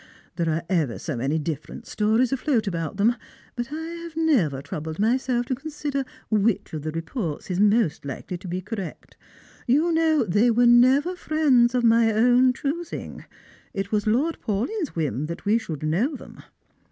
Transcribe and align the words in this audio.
There 0.35 0.49
are 0.49 0.63
ever 0.67 0.97
so 0.97 1.15
many 1.15 1.37
difi'erent 1.39 1.85
stories 1.85 2.31
afloat 2.33 2.65
about 2.65 2.97
them, 2.97 3.15
but 3.55 3.71
I 3.71 3.79
have 4.01 4.17
never 4.17 4.59
troubled 4.63 4.97
myself 4.97 5.45
to 5.45 5.53
consider 5.53 6.05
which 6.31 6.73
of 6.73 6.81
the 6.81 6.91
reports 6.91 7.51
is 7.51 7.59
most 7.59 8.03
likely 8.03 8.39
to 8.39 8.47
be 8.47 8.61
cor 8.61 8.77
rect. 8.79 9.15
You 9.67 9.91
know 9.91 10.23
they 10.23 10.49
never 10.49 11.09
were 11.11 11.15
friends 11.15 11.75
of 11.75 11.83
my 11.83 12.11
own 12.11 12.51
choosing. 12.51 13.25
It 13.75 13.91
was 13.91 14.07
Lord 14.07 14.39
Paulyn's 14.41 14.95
whim 14.95 15.27
that 15.27 15.45
we 15.45 15.59
should 15.59 15.83
know 15.83 16.15
them." 16.15 16.41